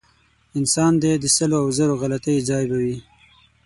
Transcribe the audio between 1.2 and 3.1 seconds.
سلو او زرو غلطیو ځای به وي.